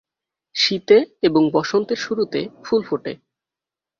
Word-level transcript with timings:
শীতে 0.55 0.97
এবং 1.21 1.41
বসন্তের 1.53 1.97
শুরুতে 1.97 2.39
ফুল 2.63 2.81
ফোটে। 2.83 3.13